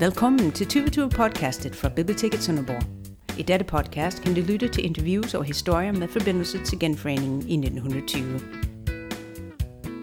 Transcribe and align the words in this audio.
Velkommen 0.00 0.52
til 0.52 0.66
2020 0.66 1.10
podcastet 1.10 1.76
fra 1.76 1.88
Biblioteket 1.88 2.42
Sønderborg. 2.42 2.82
I 3.38 3.42
dette 3.42 3.64
podcast 3.64 4.22
kan 4.22 4.34
du 4.34 4.40
lytte 4.40 4.68
til 4.68 4.84
interviews 4.84 5.34
og 5.34 5.44
historier 5.44 5.92
med 5.92 6.08
forbindelse 6.08 6.64
til 6.64 6.78
genforeningen 6.78 7.48
i 7.48 7.54
1920. 7.54 8.40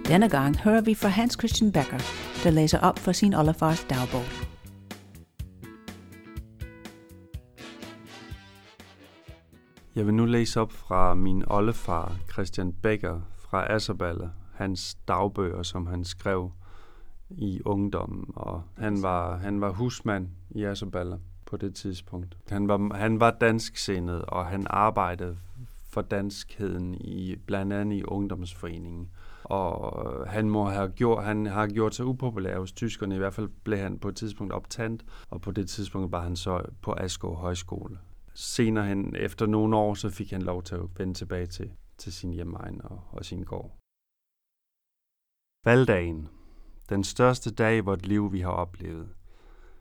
Denne 0.07 0.29
gang 0.29 0.57
hører 0.57 0.81
vi 0.81 0.93
fra 0.93 1.07
Hans 1.07 1.33
Christian 1.33 1.71
Becker, 1.71 1.97
der 2.43 2.49
læser 2.49 2.79
op 2.79 2.99
for 2.99 3.11
sin 3.11 3.33
oldefars 3.33 3.83
dagbog. 3.83 4.23
Jeg 9.95 10.05
vil 10.05 10.13
nu 10.13 10.25
læse 10.25 10.61
op 10.61 10.71
fra 10.71 11.13
min 11.13 11.43
oldefar, 11.47 12.15
Christian 12.31 12.73
Becker, 12.73 13.21
fra 13.49 13.73
Asserballe, 13.73 14.29
hans 14.55 14.95
dagbøger, 15.07 15.63
som 15.63 15.87
han 15.87 16.03
skrev 16.03 16.51
i 17.29 17.61
ungdommen. 17.65 18.25
Og 18.35 18.63
han 18.77 19.01
var, 19.01 19.37
han 19.37 19.61
var 19.61 19.71
husmand 19.71 20.27
i 20.49 20.63
Asserballe 20.63 21.19
på 21.45 21.57
det 21.57 21.75
tidspunkt. 21.75 22.37
Han 22.49 22.67
var, 22.67 22.95
han 22.95 23.19
var 23.19 23.31
dansksindet, 23.31 24.21
og 24.21 24.45
han 24.45 24.67
arbejdede 24.69 25.37
for 25.89 26.01
danskheden 26.01 26.95
i 26.95 27.35
blandt 27.35 27.73
andet 27.73 27.97
i 27.97 28.03
ungdomsforeningen. 28.03 29.09
Og 29.43 30.29
han 30.29 30.49
må 30.49 30.65
have 30.65 30.89
gjort, 30.89 31.23
han 31.23 31.45
har 31.45 31.67
gjort 31.67 31.95
sig 31.95 32.05
upopulær 32.05 32.59
hos 32.59 32.71
tyskerne, 32.71 33.15
i 33.15 33.17
hvert 33.17 33.33
fald 33.33 33.49
blev 33.63 33.79
han 33.79 33.99
på 33.99 34.07
et 34.07 34.15
tidspunkt 34.15 34.53
optandt, 34.53 35.05
og 35.29 35.41
på 35.41 35.51
det 35.51 35.69
tidspunkt 35.69 36.11
var 36.11 36.21
han 36.21 36.35
så 36.35 36.61
på 36.81 36.93
Askov 36.93 37.35
Højskole. 37.35 37.99
Senere 38.33 38.85
hen, 38.85 39.15
efter 39.15 39.45
nogle 39.45 39.77
år, 39.77 39.93
så 39.93 40.09
fik 40.09 40.31
han 40.31 40.41
lov 40.41 40.63
til 40.63 40.75
at 40.75 40.81
vende 40.97 41.13
tilbage 41.13 41.45
til, 41.45 41.71
til 41.97 42.13
sin 42.13 42.33
hjemmeegn 42.33 42.81
og, 42.83 43.01
og 43.11 43.25
sin 43.25 43.43
gård. 43.43 43.77
Valgdagen. 45.65 46.27
Den 46.89 47.03
største 47.03 47.51
dag 47.51 47.77
i 47.77 47.79
vort 47.79 48.05
liv, 48.05 48.33
vi 48.33 48.39
har 48.39 48.51
oplevet. 48.51 49.07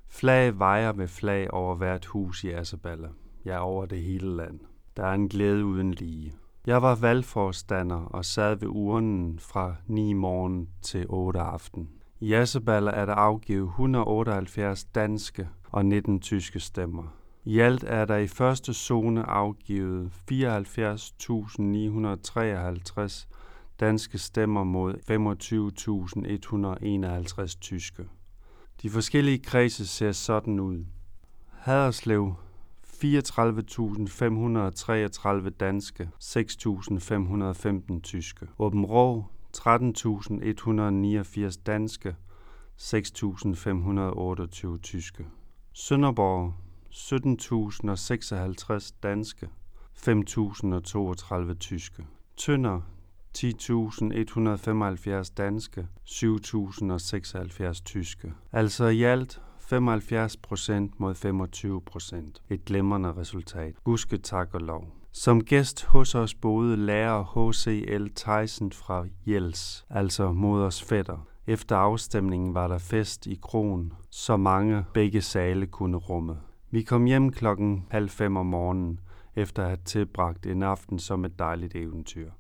Flag 0.08 0.58
vejer 0.58 0.92
med 0.92 1.08
flag 1.08 1.54
over 1.54 1.74
hvert 1.74 2.06
hus 2.06 2.44
i 2.44 2.50
Asserballe. 2.50 3.08
Ja, 3.44 3.64
over 3.64 3.86
det 3.86 4.02
hele 4.02 4.36
land. 4.36 4.60
Der 4.96 5.06
er 5.06 5.14
en 5.14 5.28
glæde 5.28 5.64
uden 5.64 5.94
lige. 5.94 6.32
Jeg 6.66 6.82
var 6.82 6.94
valgforstander 6.94 7.96
og 7.96 8.24
sad 8.24 8.56
ved 8.56 8.68
urnen 8.68 9.38
fra 9.38 9.74
9 9.86 10.12
morgen 10.12 10.68
til 10.82 11.06
8 11.08 11.40
aften. 11.40 11.88
I 12.20 12.32
Asserballe 12.32 12.90
er 12.90 13.06
der 13.06 13.14
afgivet 13.14 13.66
178 13.66 14.84
danske 14.84 15.48
og 15.64 15.86
19 15.86 16.20
tyske 16.20 16.60
stemmer. 16.60 17.16
I 17.44 17.58
alt 17.58 17.84
er 17.86 18.04
der 18.04 18.16
i 18.16 18.26
første 18.26 18.74
zone 18.74 19.22
afgivet 19.22 20.10
74.953 20.32 23.26
danske 23.80 24.18
stemmer 24.18 24.64
mod 24.64 24.94
25.151 27.46 27.58
tyske. 27.60 28.04
De 28.82 28.90
forskellige 28.90 29.38
kredse 29.38 29.86
ser 29.86 30.12
sådan 30.12 30.60
ud. 30.60 30.84
Haderslev 31.50 32.34
34.533 32.86 35.48
danske, 35.48 36.10
6.515 36.22 38.00
tyske. 38.00 38.46
Åbenrå 38.58 39.24
13.189 39.56 41.62
danske, 41.66 42.16
6.528 42.80 44.78
tyske. 44.82 45.26
Sønderborg 45.72 46.54
17.056 46.90 48.94
danske, 49.02 49.48
5.032 49.94 51.54
tyske. 51.54 52.06
Tønder 52.36 52.80
10.175 53.38 55.32
danske, 55.36 55.86
7.076 56.04 57.82
tyske. 57.84 58.32
Altså 58.52 58.86
i 58.86 59.02
alt 59.02 59.40
75 59.58 60.36
procent 60.36 61.00
mod 61.00 61.14
25 61.14 61.80
procent. 61.80 62.42
Et 62.50 62.64
glemrende 62.64 63.12
resultat. 63.12 63.74
Gudske 63.84 64.18
tak 64.18 64.54
og 64.54 64.60
lov. 64.60 64.88
Som 65.12 65.44
gæst 65.44 65.84
hos 65.84 66.14
os 66.14 66.34
boede 66.34 66.76
lærer 66.76 67.50
H.C.L. 67.50 68.10
Tyson 68.10 68.72
fra 68.72 69.04
Jels, 69.26 69.86
altså 69.90 70.32
moders 70.32 70.82
fætter. 70.82 71.26
Efter 71.46 71.76
afstemningen 71.76 72.54
var 72.54 72.68
der 72.68 72.78
fest 72.78 73.26
i 73.26 73.38
kronen, 73.42 73.92
så 74.10 74.36
mange 74.36 74.84
begge 74.94 75.22
sale 75.22 75.66
kunne 75.66 75.96
rumme. 75.96 76.36
Vi 76.70 76.82
kom 76.82 77.04
hjem 77.04 77.32
klokken 77.32 77.86
halv 77.90 78.08
fem 78.08 78.36
om 78.36 78.46
morgenen, 78.46 79.00
efter 79.36 79.62
at 79.62 79.68
have 79.68 79.78
tilbragt 79.84 80.46
en 80.46 80.62
aften 80.62 80.98
som 80.98 81.24
et 81.24 81.38
dejligt 81.38 81.74
eventyr. 81.74 82.30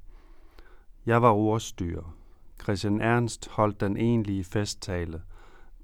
Jeg 1.06 1.22
var 1.22 1.32
ordstyrer. 1.32 2.16
Christian 2.62 3.00
Ernst 3.00 3.48
holdt 3.48 3.80
den 3.80 3.96
egentlige 3.96 4.44
festtale. 4.44 5.22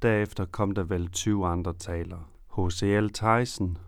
Derefter 0.02 0.44
kom 0.44 0.70
der 0.70 0.82
vel 0.82 1.08
20 1.08 1.46
andre 1.46 1.72
taler. 1.72 2.18
H.C.L. 2.56 3.10
Theisen, 3.10 3.78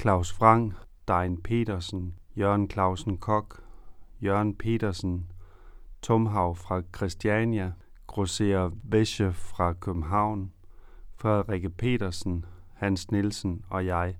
Claus 0.00 0.32
Frank, 0.32 0.74
Dein 1.08 1.42
Petersen, 1.42 2.14
Jørgen 2.36 2.70
Clausen 2.70 3.18
Kok, 3.18 3.62
Jørgen 4.22 4.54
Petersen, 4.54 5.30
Tomhav 6.02 6.56
fra 6.56 6.82
Christiania, 6.96 7.72
Grosser 8.06 8.70
Væsche 8.82 9.32
fra 9.32 9.72
København, 9.72 10.52
Frederikke 11.16 11.70
Petersen, 11.70 12.44
Hans 12.74 13.10
Nielsen 13.10 13.64
og 13.70 13.86
jeg, 13.86 14.16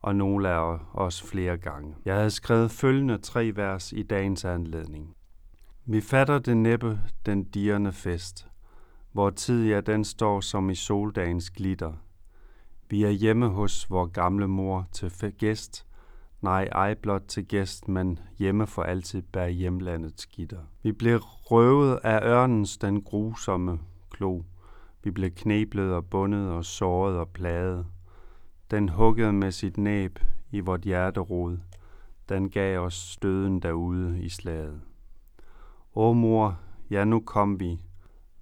og 0.00 0.16
nogle 0.16 0.48
af 0.48 0.78
os 0.94 1.22
flere 1.22 1.56
gange. 1.56 1.94
Jeg 2.04 2.14
havde 2.14 2.30
skrevet 2.30 2.70
følgende 2.70 3.18
tre 3.18 3.52
vers 3.56 3.92
i 3.92 4.02
dagens 4.02 4.44
anledning. 4.44 5.14
Vi 5.84 6.00
fatter 6.00 6.38
det 6.38 6.56
næppe 6.56 7.00
den 7.26 7.44
dirrende 7.44 7.92
fest, 7.92 8.48
hvor 9.12 9.30
tid 9.30 9.68
ja, 9.68 9.80
den 9.80 10.04
står 10.04 10.40
som 10.40 10.70
i 10.70 10.74
soldagens 10.74 11.50
glitter. 11.50 11.92
Vi 12.88 13.04
er 13.04 13.10
hjemme 13.10 13.48
hos 13.48 13.90
vor 13.90 14.06
gamle 14.06 14.48
mor 14.48 14.88
til 14.92 15.32
gæst, 15.38 15.86
nej 16.40 16.64
ej 16.64 16.94
blot 16.94 17.22
til 17.28 17.44
gæst, 17.44 17.88
men 17.88 18.18
hjemme 18.38 18.66
for 18.66 18.82
altid 18.82 19.22
bær 19.22 19.46
hjemlandets 19.46 20.26
gitter. 20.26 20.60
Vi 20.82 20.92
blev 20.92 21.18
røvet 21.22 22.00
af 22.04 22.20
ørnens 22.22 22.78
den 22.78 23.02
grusomme 23.02 23.78
klo. 24.10 24.42
Vi 25.04 25.10
blev 25.10 25.30
kneblet 25.30 25.92
og 25.92 26.06
bundet 26.06 26.50
og 26.50 26.64
såret 26.64 27.16
og 27.16 27.28
plaget. 27.28 27.86
Den 28.70 28.88
huggede 28.88 29.32
med 29.32 29.52
sit 29.52 29.78
næb 29.78 30.18
i 30.50 30.60
vort 30.60 30.82
hjerterod. 30.82 31.58
Den 32.28 32.50
gav 32.50 32.80
os 32.80 32.94
støden 32.94 33.62
derude 33.62 34.20
i 34.20 34.28
slaget. 34.28 34.80
O 35.94 36.12
mor, 36.12 36.58
ja 36.90 37.04
nu 37.04 37.20
kom 37.20 37.60
vi, 37.60 37.80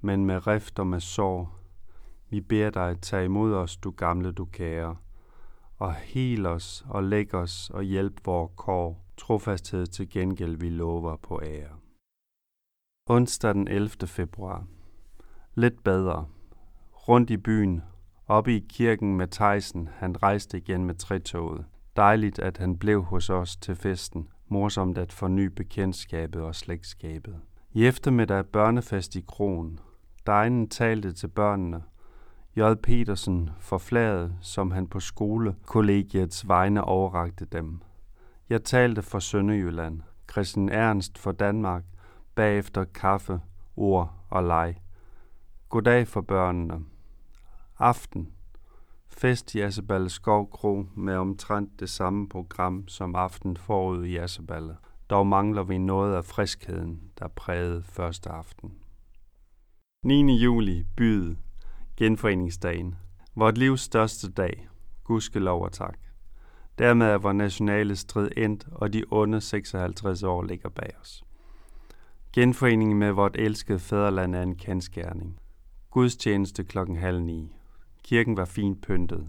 men 0.00 0.26
med 0.26 0.46
rift 0.46 0.78
og 0.78 0.86
med 0.86 1.00
sår. 1.00 1.58
Vi 2.30 2.40
beder 2.40 2.70
dig, 2.70 3.00
tag 3.00 3.24
imod 3.24 3.54
os, 3.54 3.76
du 3.76 3.90
gamle, 3.90 4.32
du 4.32 4.44
kære, 4.44 4.96
og 5.76 5.94
hel 5.94 6.46
os 6.46 6.84
og 6.88 7.04
læg 7.04 7.34
os 7.34 7.70
og 7.70 7.82
hjælp 7.82 8.26
vor 8.26 8.46
kår, 8.46 9.04
trofasthed 9.16 9.86
til 9.86 10.10
gengæld 10.10 10.56
vi 10.56 10.68
lover 10.68 11.16
på 11.16 11.40
ære. 11.42 11.76
Onsdag 13.06 13.54
den 13.54 13.68
11. 13.68 13.90
februar. 14.06 14.66
Lidt 15.54 15.84
bedre. 15.84 16.26
Rundt 17.08 17.30
i 17.30 17.36
byen, 17.36 17.82
oppe 18.26 18.56
i 18.56 18.66
kirken 18.68 19.16
med 19.16 19.28
Tejsen, 19.28 19.88
han 19.92 20.22
rejste 20.22 20.56
igen 20.56 20.84
med 20.84 20.94
trætoget. 20.94 21.64
Dejligt, 21.96 22.38
at 22.38 22.58
han 22.58 22.78
blev 22.78 23.02
hos 23.02 23.30
os 23.30 23.56
til 23.56 23.76
festen, 23.76 24.28
morsomt 24.50 24.98
at 24.98 25.12
forny 25.12 25.46
bekendtskabet 25.46 26.42
og 26.42 26.54
slægtskabet. 26.54 27.36
I 27.72 27.86
eftermiddag 27.86 28.46
børnefest 28.46 29.16
i 29.16 29.24
Kronen. 29.28 29.80
Dejen 30.26 30.68
talte 30.68 31.12
til 31.12 31.28
børnene. 31.28 31.82
J. 32.56 32.60
Petersen 32.82 33.50
forflaget, 33.60 34.34
som 34.40 34.70
han 34.70 34.86
på 34.86 35.00
skolekollegiets 35.00 36.48
vegne 36.48 36.84
overrakte 36.84 37.44
dem. 37.44 37.80
Jeg 38.48 38.64
talte 38.64 39.02
for 39.02 39.18
Sønderjylland, 39.18 40.02
Christian 40.30 40.68
Ernst 40.68 41.18
for 41.18 41.32
Danmark, 41.32 41.84
bagefter 42.34 42.84
kaffe, 42.84 43.40
ord 43.76 44.14
og 44.30 44.42
leg. 44.42 44.76
Goddag 45.68 46.08
for 46.08 46.20
børnene. 46.20 46.80
Aften. 47.78 48.32
Fest 49.08 49.54
i 49.54 49.60
Asseballe 49.60 50.10
Skov 50.10 50.50
Kro 50.50 50.86
med 50.96 51.14
omtrent 51.14 51.80
det 51.80 51.90
samme 51.90 52.28
program 52.28 52.88
som 52.88 53.14
aften 53.14 53.56
forud 53.56 54.04
i 54.04 54.16
Asseballe. 54.16 54.76
Dog 55.10 55.26
mangler 55.26 55.62
vi 55.62 55.78
noget 55.78 56.14
af 56.14 56.24
friskheden, 56.24 57.00
der 57.18 57.28
prægede 57.28 57.82
første 57.82 58.30
aften. 58.30 58.72
9. 60.04 60.36
juli, 60.36 60.84
byd, 60.96 61.36
genforeningsdagen. 61.96 62.94
Vort 63.34 63.58
livs 63.58 63.80
største 63.80 64.30
dag. 64.30 64.68
Gudske 65.04 65.38
lov 65.38 65.62
og 65.62 65.72
tak. 65.72 65.98
Dermed 66.78 67.06
er 67.06 67.18
vores 67.18 67.36
nationale 67.36 67.96
strid 67.96 68.30
endt, 68.36 68.66
og 68.72 68.92
de 68.92 69.04
onde 69.10 69.40
56 69.40 70.22
år 70.22 70.42
ligger 70.42 70.68
bag 70.68 70.90
os. 71.00 71.24
Genforeningen 72.32 72.98
med 72.98 73.12
vort 73.12 73.36
elskede 73.36 73.78
fædreland 73.78 74.34
er 74.34 74.42
en 74.42 74.56
kendskærning. 74.56 75.38
Gudstjeneste 75.90 76.64
klokken 76.64 76.96
halv 76.96 77.22
ni. 77.22 77.52
Kirken 78.08 78.36
var 78.36 78.44
fint 78.44 78.82
pyntet. 78.82 79.28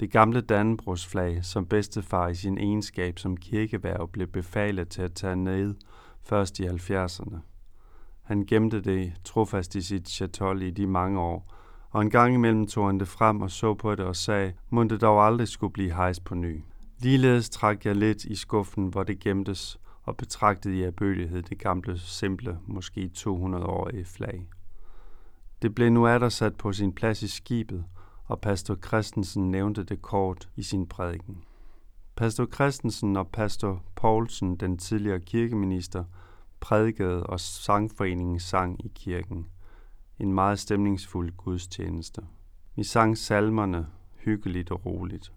Det 0.00 0.10
gamle 0.10 0.40
Dannebrogsflag, 0.40 1.44
som 1.44 1.66
bedstefar 1.66 2.28
i 2.28 2.34
sin 2.34 2.58
egenskab 2.58 3.18
som 3.18 3.36
kirkeværv 3.36 4.08
blev 4.08 4.26
befalet 4.26 4.88
til 4.88 5.02
at 5.02 5.12
tage 5.12 5.36
ned 5.36 5.74
først 6.22 6.60
i 6.60 6.66
70'erne. 6.66 7.36
Han 8.22 8.46
gemte 8.46 8.80
det 8.80 9.12
trofast 9.24 9.74
i 9.74 9.82
sit 9.82 10.08
chatol 10.08 10.62
i 10.62 10.70
de 10.70 10.86
mange 10.86 11.20
år, 11.20 11.54
og 11.90 12.02
en 12.02 12.10
gang 12.10 12.34
imellem 12.34 12.66
tog 12.66 12.86
han 12.86 13.00
det 13.00 13.08
frem 13.08 13.40
og 13.40 13.50
så 13.50 13.74
på 13.74 13.94
det 13.94 14.04
og 14.04 14.16
sagde, 14.16 14.52
må 14.70 14.84
det 14.84 15.00
dog 15.00 15.26
aldrig 15.26 15.48
skulle 15.48 15.72
blive 15.72 15.92
hejst 15.92 16.24
på 16.24 16.34
ny. 16.34 16.62
Ligeledes 16.98 17.50
trak 17.50 17.86
jeg 17.86 17.96
lidt 17.96 18.24
i 18.24 18.34
skuffen, 18.34 18.86
hvor 18.88 19.02
det 19.02 19.20
gemtes, 19.20 19.80
og 20.02 20.16
betragtede 20.16 20.76
i 20.76 20.82
erbødighed 20.82 21.42
det 21.42 21.58
gamle, 21.58 21.98
simple, 21.98 22.58
måske 22.66 23.10
200-årige 23.16 24.04
flag. 24.04 24.48
Det 25.64 25.74
blev 25.74 25.90
nu 25.90 26.06
atter 26.06 26.28
sat 26.28 26.56
på 26.56 26.72
sin 26.72 26.92
plads 26.92 27.22
i 27.22 27.28
skibet, 27.28 27.84
og 28.24 28.40
pastor 28.40 28.76
Christensen 28.86 29.50
nævnte 29.50 29.84
det 29.84 30.02
kort 30.02 30.48
i 30.56 30.62
sin 30.62 30.86
prædiken. 30.86 31.44
Pastor 32.16 32.46
Christensen 32.46 33.16
og 33.16 33.28
pastor 33.28 33.82
Poulsen, 33.94 34.56
den 34.56 34.78
tidligere 34.78 35.20
kirkeminister, 35.20 36.04
prædikede 36.60 37.26
og 37.26 37.40
sangforeningen 37.40 38.40
sang 38.40 38.84
i 38.84 38.92
kirken. 38.94 39.46
En 40.18 40.32
meget 40.32 40.58
stemningsfuld 40.58 41.32
gudstjeneste. 41.36 42.22
Vi 42.76 42.84
sang 42.84 43.18
salmerne 43.18 43.86
hyggeligt 44.16 44.70
og 44.70 44.86
roligt. 44.86 45.32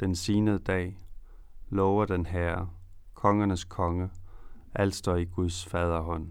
Den 0.00 0.14
sinede 0.14 0.58
dag, 0.58 0.98
lover 1.68 2.04
den 2.04 2.26
herre, 2.26 2.70
kongernes 3.14 3.64
konge, 3.64 4.10
alt 4.74 4.94
står 4.94 5.16
i 5.16 5.24
Guds 5.24 5.66
faderhånd. 5.66 6.30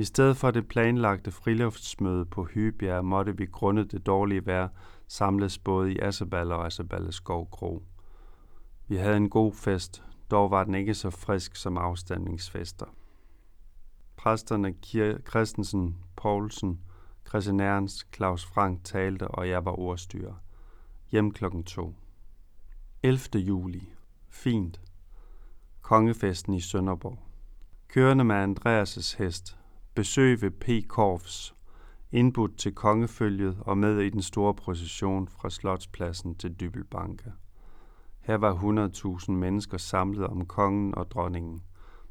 I 0.00 0.04
stedet 0.04 0.36
for 0.36 0.50
det 0.50 0.68
planlagte 0.68 1.30
friluftsmøde 1.30 2.24
på 2.24 2.44
Hybjerg 2.44 3.04
måtte 3.04 3.36
vi 3.36 3.46
grundet 3.46 3.92
det 3.92 4.06
dårlige 4.06 4.46
vejr 4.46 4.68
samles 5.08 5.58
både 5.58 5.92
i 5.92 5.98
Asseballe 5.98 6.54
og 6.54 6.66
Asseballe 6.66 7.12
Skovkro. 7.12 7.82
Vi 8.88 8.96
havde 8.96 9.16
en 9.16 9.30
god 9.30 9.52
fest, 9.52 10.04
dog 10.30 10.50
var 10.50 10.64
den 10.64 10.74
ikke 10.74 10.94
så 10.94 11.10
frisk 11.10 11.56
som 11.56 11.78
afstandningsfester. 11.78 12.86
Præsterne 14.16 14.72
Kier 14.72 15.18
Christensen, 15.30 15.96
Poulsen, 16.16 16.80
Christian 17.28 17.60
Ernst, 17.60 18.06
Claus 18.14 18.44
Frank 18.44 18.80
talte, 18.84 19.28
og 19.28 19.48
jeg 19.48 19.64
var 19.64 19.78
ordstyrer. 19.78 20.34
Hjem 21.10 21.30
klokken 21.30 21.64
to. 21.64 21.94
11. 23.02 23.20
juli. 23.34 23.92
Fint. 24.28 24.80
Kongefesten 25.80 26.54
i 26.54 26.60
Sønderborg. 26.60 27.18
Kørende 27.88 28.24
med 28.24 28.36
Andreas' 28.44 29.18
hest. 29.18 29.59
Besøg 29.94 30.42
ved 30.42 30.50
P. 30.50 30.88
Korfs. 30.88 31.54
Indbudt 32.12 32.58
til 32.58 32.74
kongefølget 32.74 33.58
og 33.60 33.78
med 33.78 33.98
i 33.98 34.10
den 34.10 34.22
store 34.22 34.54
procession 34.54 35.28
fra 35.28 35.50
Slotspladsen 35.50 36.34
til 36.34 36.60
Dybelbanke. 36.60 37.32
Her 38.20 38.34
var 38.34 38.54
100.000 38.54 39.32
mennesker 39.32 39.78
samlet 39.78 40.26
om 40.26 40.46
kongen 40.46 40.94
og 40.94 41.10
dronningen, 41.10 41.62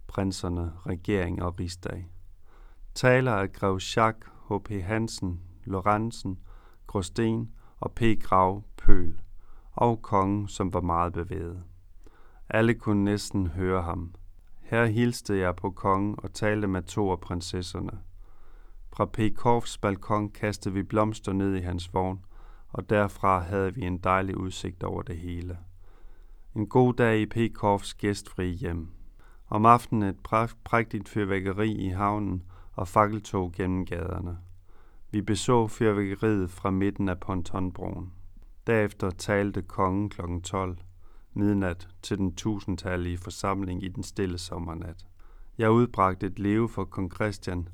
prinserne, 0.07 0.73
regering 0.85 1.43
og 1.43 1.59
rigsdag. 1.59 2.09
Taler 2.95 3.33
af 3.33 3.51
Grev 3.53 3.79
Jacques, 3.95 4.31
H.P. 4.49 4.69
Hansen, 4.69 5.41
Lorentzen, 5.65 6.39
Gråsten 6.87 7.51
og 7.79 7.91
P. 7.91 8.01
Grav 8.21 8.63
Pøl, 8.77 9.21
og 9.71 10.01
kongen, 10.01 10.47
som 10.47 10.73
var 10.73 10.81
meget 10.81 11.13
bevæget. 11.13 11.63
Alle 12.49 12.73
kunne 12.73 13.03
næsten 13.03 13.47
høre 13.47 13.81
ham. 13.81 14.15
Her 14.69 14.85
hilste 14.85 15.37
jeg 15.37 15.55
på 15.55 15.71
kongen 15.71 16.15
og 16.17 16.33
talte 16.33 16.67
med 16.67 16.81
to 16.81 17.11
af 17.11 17.19
prinsesserne. 17.19 17.99
Fra 18.93 19.05
Pekovs 19.05 19.77
balkon 19.77 20.29
kastede 20.29 20.73
vi 20.73 20.83
blomster 20.83 21.33
ned 21.33 21.55
i 21.55 21.59
hans 21.59 21.93
vogn, 21.93 22.25
og 22.69 22.89
derfra 22.89 23.39
havde 23.39 23.75
vi 23.75 23.81
en 23.81 23.97
dejlig 23.97 24.37
udsigt 24.37 24.83
over 24.83 25.01
det 25.01 25.17
hele. 25.17 25.57
En 26.55 26.67
god 26.67 26.93
dag 26.93 27.19
i 27.19 27.25
Pekovs 27.25 27.93
gæstfri 27.93 28.49
hjem. 28.49 28.87
Om 29.47 29.65
aftenen 29.65 30.09
et 30.09 30.19
prægtigt 30.63 31.09
fyrværkeri 31.09 31.71
i 31.71 31.87
havnen 31.87 32.43
og 32.73 32.87
fakkeltog 32.87 33.51
gennem 33.51 33.85
gaderne. 33.85 34.37
Vi 35.11 35.21
beså 35.21 35.67
fyrværkeriet 35.67 36.49
fra 36.49 36.69
midten 36.69 37.09
af 37.09 37.19
pontonbroen. 37.19 38.13
Derefter 38.67 39.09
talte 39.09 39.61
kongen 39.61 40.09
kl. 40.09 40.21
12 40.43 40.77
midnat 41.33 41.87
til 42.01 42.17
den 42.17 42.35
tusindtallige 42.35 43.17
forsamling 43.17 43.83
i 43.83 43.87
den 43.87 44.03
stille 44.03 44.37
sommernat. 44.37 45.05
Jeg 45.57 45.71
udbragte 45.71 46.25
et 46.25 46.39
leve 46.39 46.69
for 46.69 46.85
kong 46.85 47.15
Christian, 47.15 47.69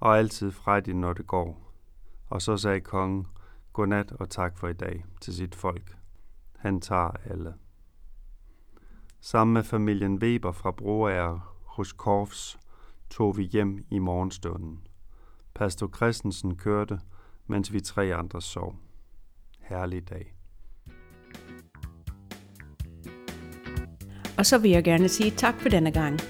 og 0.00 0.18
altid 0.18 0.50
frejdig, 0.50 0.94
når 0.94 1.12
det 1.12 1.26
går. 1.26 1.72
Og 2.26 2.42
så 2.42 2.56
sagde 2.56 2.80
kongen, 2.80 3.26
godnat 3.72 4.12
og 4.12 4.30
tak 4.30 4.58
for 4.58 4.68
i 4.68 4.72
dag 4.72 5.04
til 5.20 5.34
sit 5.34 5.54
folk. 5.54 5.96
Han 6.56 6.80
tager 6.80 7.10
alle. 7.24 7.54
Sammen 9.20 9.54
med 9.54 9.62
familien 9.62 10.18
Weber 10.18 10.52
fra 10.52 10.70
Broager 10.70 11.56
hos 11.64 11.92
Korfs 11.92 12.58
tog 13.10 13.36
vi 13.36 13.42
hjem 13.42 13.84
i 13.90 13.98
morgenstunden. 13.98 14.86
Pastor 15.54 15.90
Christensen 15.96 16.56
kørte, 16.56 17.00
mens 17.46 17.72
vi 17.72 17.80
tre 17.80 18.14
andre 18.14 18.42
sov. 18.42 18.76
Herlig 19.60 20.08
dag. 20.08 20.35
Og 24.38 24.46
så 24.46 24.58
vil 24.58 24.70
jeg 24.70 24.84
gerne 24.84 25.08
sige 25.08 25.30
tak 25.30 25.60
for 25.60 25.68
denne 25.68 25.90
gang. 25.90 26.20